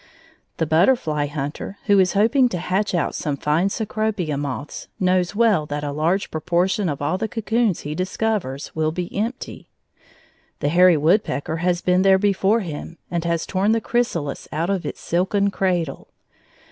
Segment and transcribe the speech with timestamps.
[0.57, 5.67] The butterfly hunter who is hoping to hatch out some fine cecropia moths knows well
[5.67, 9.69] that a large proportion of all the cocoons he discovers will be empty.
[10.59, 14.87] The hairy woodpecker has been there before him, and has torn the chrysalis out of
[14.87, 16.07] its silken cradle.